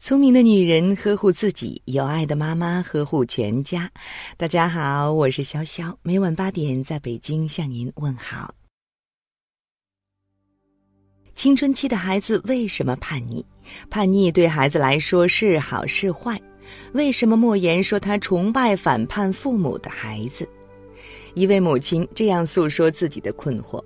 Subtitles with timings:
[0.00, 3.90] 聪明的女人呵护自己，有爱的妈妈呵护全家。
[4.36, 8.54] 大家好，我是潇潇，每晚八点在北京向您问好。
[11.34, 13.44] 青春期的孩子为什么叛逆？
[13.90, 16.40] 叛逆对孩子来说是好是坏？
[16.92, 20.48] 为什么莫言说他崇拜反叛父母的孩子？
[21.34, 23.82] 一位母亲这样诉说自己的困惑：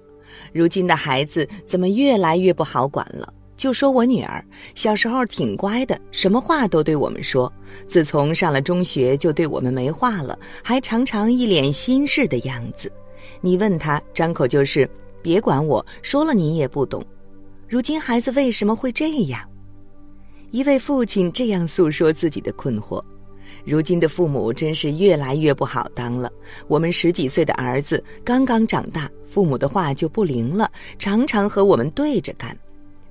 [0.53, 3.33] 如今的孩子怎么越来越不好管了？
[3.63, 4.45] 就说我女儿
[4.75, 7.53] 小时候挺乖的，什么话都对我们说。
[7.87, 12.93] 自从上了中学，就对我们没话了，还常常一脸心事的样子。
[13.41, 14.91] 你问他，张口就是
[15.23, 17.05] “别管我”，说了你也不懂。
[17.69, 19.41] 如今孩子为什么会这样？
[20.51, 23.01] 一位父亲这样诉说自己的困惑：
[23.65, 26.29] 如今的父母真是越来越不好当了。
[26.67, 30.69] 我们十几岁的儿子刚刚长大，父母的话就不灵了，
[30.99, 32.59] 常常和我们对着干。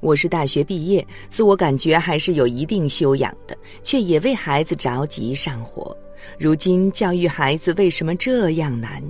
[0.02, 5.96] 我是大学毕业，自我感觉还是有一定修养的，却也为孩子着急上火。
[6.40, 9.04] 如今教育孩子为什么这样难？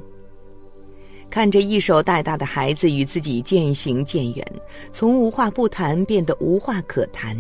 [1.30, 4.46] 看着一手带大的孩子与自己渐行渐远，
[4.92, 7.38] 从无话不谈变得无话可谈，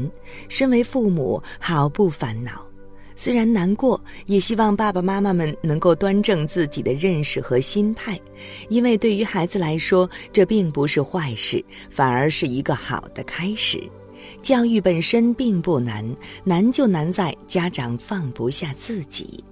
[0.48, 2.71] 身为父母毫不烦恼。
[3.16, 8.20] 虽然难过，也希望爸爸妈妈们能够端正自己的认识和心态，
[8.70, 13.81] 因为对于孩子来说，这并不是坏事，反而是一个好的开始。
[14.42, 16.03] 教育本身并不难，
[16.44, 19.44] 难就难在家长放不下自己。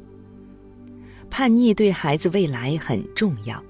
[1.30, 3.64] 叛逆对孩子未来很重要，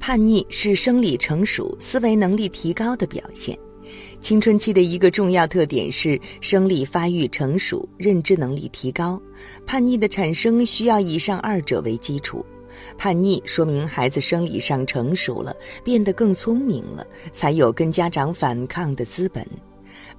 [0.00, 3.56] 叛逆是生理成熟、思维能力提高的表现。
[4.22, 9.20] 青春期的一个重要特点是生理发育成熟、认知能力提高。
[9.66, 12.46] 叛逆的产生需要以上二者为基础。
[12.96, 19.44] 叛逆说明孩子生理上成熟了，变得更聪明了，才有跟家长反抗的资本。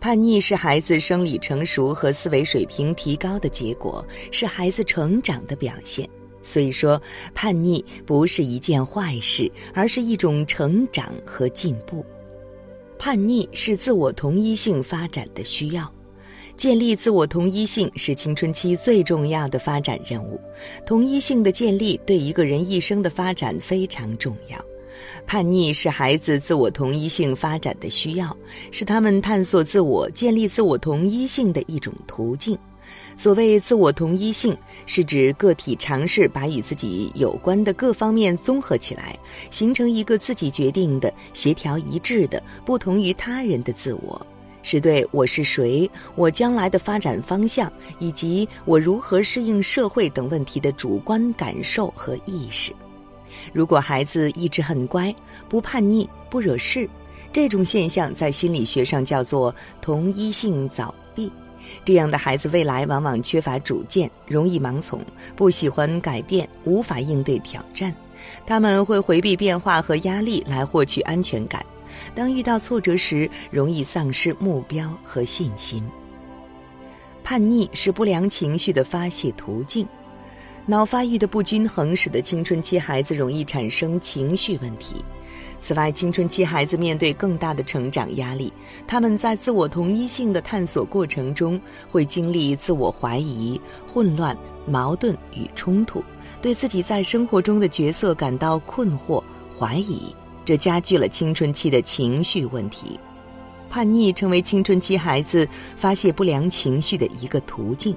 [0.01, 6.07] 叛逆是孩子生理成熟和思维水平提高的结果，是孩子成长的表现。
[6.41, 7.01] 所以说，
[7.33, 12.05] 叛逆不是一件坏事，而是一种成长和进步。
[13.03, 15.91] 叛逆是自我同一性发展的需要，
[16.55, 20.39] 建立自我同一性是青春期最重要的发展任务。
[20.85, 24.57] 同一性的建立对一个人一生的发展非常重要。
[25.27, 28.37] 叛逆是孩子自我同一性发展的需要，
[28.71, 32.57] 是他们探索自我、建立自我同一性的一种途径。
[33.15, 39.17] 所谓自我同一性，是指个体尝试把与自己有关的各方面综合起来，
[39.51, 44.25] 形成一个自己决定的、协调一致的、不同于他人的自我，
[44.61, 52.73] 是对我是谁、我将来的发展方向以及我如何适应社会等问题的主观感受和意识。
[53.51, 55.13] 如果孩子一直很乖，
[55.47, 56.89] 不叛逆、不惹事，
[57.31, 61.31] 这种现象在心理学上叫做同一性早闭。
[61.85, 64.99] 这样的孩子未来往往缺乏主见，容易盲从，
[65.35, 67.93] 不喜欢改变，无法应对挑战。
[68.45, 71.65] 他们会回避变化和压力来获取安全感。
[72.15, 75.83] 当遇到挫折时，容易丧失目标和信心。
[77.23, 79.87] 叛逆是不良情绪的发泄途径。
[80.65, 85.03] 脑发育的不均衡使得青春期孩子容易产生情绪问题。
[85.63, 88.51] 此外，青春期孩子面对更大的成长压力，
[88.85, 91.57] 他们在自我同一性的探索过程中，
[91.89, 94.37] 会经历自我怀疑、混乱、
[94.67, 96.03] 矛盾与冲突，
[96.41, 99.23] 对自己在生活中的角色感到困惑、
[99.57, 100.13] 怀疑，
[100.43, 102.99] 这加剧了青春期的情绪问题。
[103.69, 105.47] 叛逆成为青春期孩子
[105.77, 107.95] 发泄不良情绪的一个途径。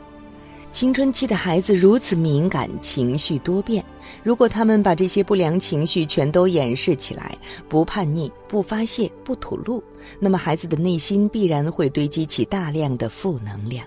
[0.76, 3.82] 青春期的孩子如此敏感，情绪多变。
[4.22, 7.34] 如果他们把这些不良情绪全都掩饰起来，
[7.66, 9.82] 不叛逆、不发泄、不吐露，
[10.20, 13.86] 那么孩子的内心必然会堆积起大量的负能量。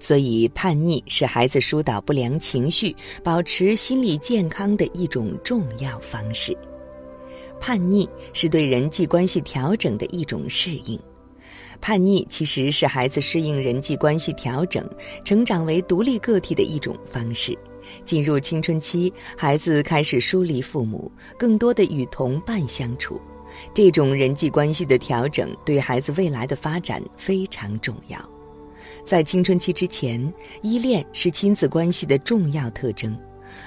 [0.00, 6.56] 所以，叛逆是孩子疏导不良情绪、保持心理健康的一种重要方式。
[7.60, 10.98] 叛逆是对人际关系调整的一种适应。
[11.82, 14.88] 叛逆其实是孩子适应人际关系、调整、
[15.24, 17.58] 成长为独立个体的一种方式。
[18.06, 23.20] 进入青春期，孩子开始疏离父母，更多的与同伴相处。
[23.74, 28.16] 这种人际关系的调整对孩子未来的发展非常重要。
[29.04, 33.12] 在青春期之前，依恋是亲子关系的重要特征；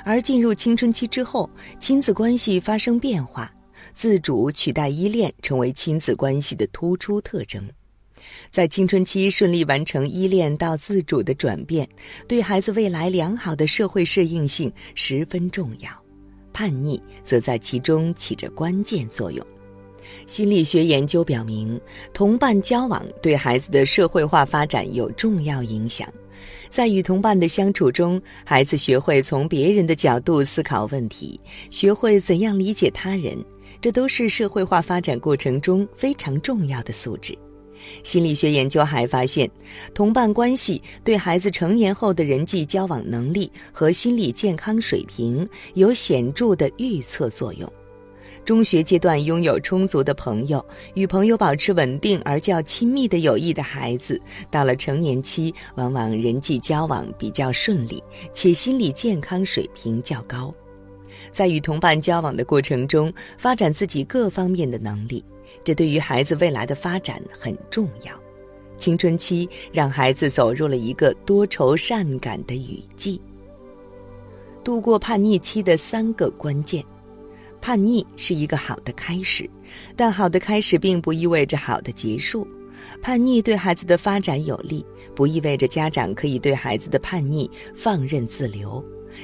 [0.05, 1.49] 而进入青春期之后，
[1.81, 3.53] 亲子关系发生变化，
[3.93, 7.61] 自主取代依恋成为亲子关系的突出特征。
[8.49, 11.87] 在青春期顺利完成依恋到自主的转变，
[12.27, 15.89] 对孩子未来良好的社会适应性十分重要。
[16.53, 19.45] 叛逆则在其中起着关键作用。
[20.27, 21.79] 心理学研究表明，
[22.13, 26.07] 同伴交往对孩子的社会化发展有重要影响。
[26.69, 31.39] 在与同伴的相处中，孩子学会从别人的角度思考问题，
[31.71, 33.37] 学会怎样理解他人，
[33.81, 37.37] 这都是社会化发展过程中非常重要的素质。
[38.03, 39.49] 心理学研究还发现，
[39.93, 47.71] 同伴关系对孩子成年后的人际交往能力和心理健康水平有显著的预测作用。
[48.43, 54.21] 中学阶段拥有充足的朋友，与朋友保持稳定而较亲密的友谊的孩子，
[54.51, 58.03] 到了成年期，往往人际交往比较顺利，
[58.33, 60.53] 且心理健康水平较高。
[61.31, 65.25] 在与同伴交往的过程中，发展自己各方面的能力，
[65.65, 68.13] 这对于孩子未来的发展很重要。
[68.77, 73.19] 青春期让孩子走入了一个多愁善感的雨季。
[74.63, 76.83] 度过叛逆期的三个关键。
[77.61, 79.49] 叛逆是一个好的开始，
[79.95, 82.47] 但好的开始并不意味着好的结束。
[83.01, 84.85] 叛逆对孩子的发展有利，
[85.15, 88.83] 不意味着家长可以对孩子的叛逆放任自流。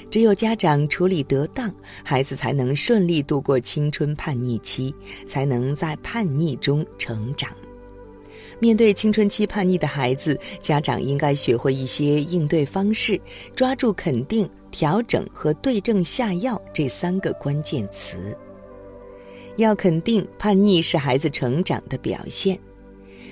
[0.09, 1.73] 只有家长处理得当，
[2.03, 4.93] 孩子才能顺利度过青春叛逆期，
[5.25, 7.49] 才能在叛逆中成长。
[8.59, 13.19] 面对青春期叛逆的孩子，家长应该学会一些应对方式，
[13.55, 14.49] 抓住肯定。
[14.71, 18.33] 调整和对症下药这三个关键词。
[19.57, 22.57] 要肯定叛逆是孩子成长的表现。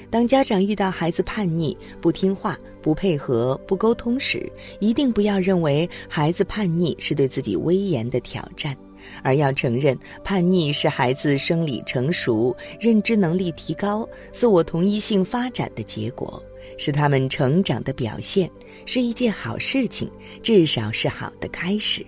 [0.09, 8.75] 当家长遇到孩子叛逆、不听话、不配合、不沟通时，一定不要认为孩子叛逆是对自己威严的挑战，
[9.21, 16.43] 而要承认叛逆是孩子生理成熟、认知能力提高、自我同一性发展的结果。
[16.77, 18.49] 是他们成长的表现，
[18.85, 20.09] 是一件好事情，
[20.41, 22.05] 至少是好的开始。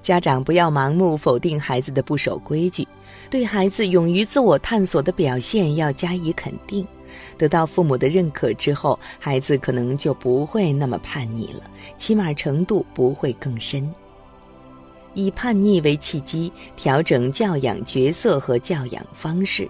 [0.00, 2.86] 家长不要盲目否定孩子的不守规矩，
[3.28, 6.86] 对孩子勇于自我探索的表现要加以肯定。
[7.36, 13.92] 得到父母的认可之后，孩子可能就不会那么叛逆了，起码程度不会更深。
[15.14, 19.68] 以叛逆为契机，调整教养角色和教养方式。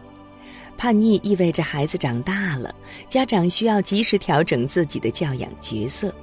[0.76, 2.74] 叛逆意味着孩子长大了，
[3.08, 6.14] 家长需要及时调整自己的教养角色，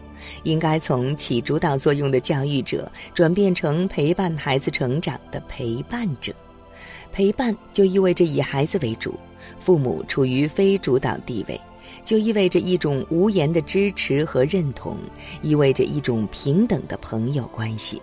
[0.44, 6.34] 应该从起主导作用的教育者转变成陪伴孩子成长的陪伴者。
[7.12, 9.18] 陪伴就意味着以孩子为主，
[9.60, 11.60] 父母处于非主导地位，
[12.04, 14.98] 就意味着一种无言的支持和认同，
[15.42, 18.02] 意味着一种平等的朋友关系。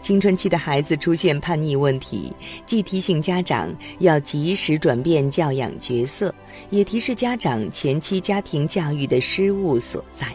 [0.00, 2.32] 青春期的孩子出现叛逆问题，
[2.66, 6.34] 既提醒家长要及时转变教养角色，
[6.70, 10.26] 也提示家长前期家庭教育的失误所在，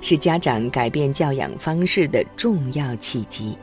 [0.00, 3.58] 是家长改变教养方式的重要契机。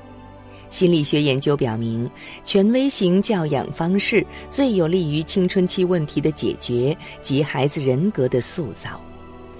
[0.69, 2.09] 心理学研究表明，
[2.43, 9.01] 权威型教养方式最有利于青春期问题的解决及孩子人格的塑造。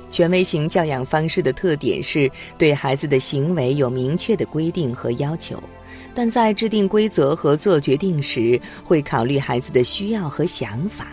[0.09, 5.61] 权威型教养方式的特点是对孩子的行为有明确的规定和要求。
[6.13, 11.07] 但在制定规则和做决定时，会考虑孩子的需要和想法，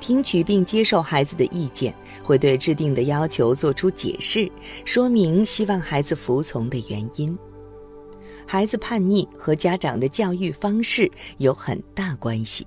[0.00, 4.50] 听取并接受孩子的意见，会对制定的要求做出解释，
[4.84, 7.38] 说明希望孩子服从的原因。
[8.52, 11.08] 孩子叛逆和家长的教育方式
[11.38, 12.66] 有很大关系，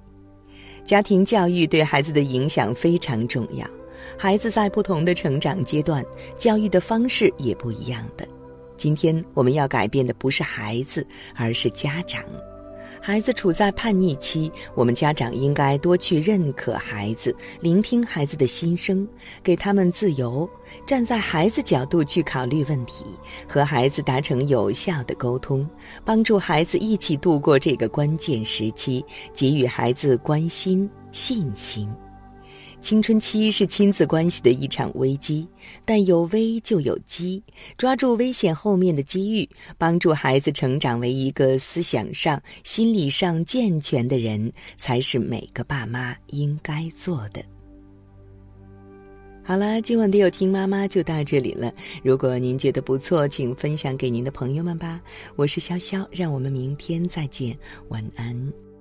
[0.86, 3.68] 家庭教育对孩子的影响非常重要。
[4.18, 6.02] 孩子在不同的成长阶段，
[6.38, 8.26] 教育的方式也不一样的。
[8.78, 11.06] 今天我们要改变的不是孩子，
[11.36, 12.24] 而是家长。
[13.06, 19.06] 孩子处在叛逆期，我们家长应该多去认可孩子，聆听孩子的心声，
[19.44, 20.50] 给他们自由，
[20.88, 23.04] 站在孩子角度去考虑问题，
[23.46, 25.70] 和孩子达成有效的沟通，
[26.06, 31.94] 帮助孩子一起度过这个关键时期，给予孩子关心、信心。
[32.84, 35.48] 青春期是亲子关系的一场危机，
[35.86, 37.42] 但有危就有机，
[37.78, 47.42] 抓住危险后面的机遇，帮助孩子成长为一个思想上、心理上健全的人，才是每个爸妈应该做的。
[49.46, 51.74] 好了，今晚的有听妈妈就到这里了。
[52.04, 55.00] 如果您觉得不错，请分享给您的朋友们吧。
[55.38, 58.73] 我是潇潇，让我们明天再见，晚安。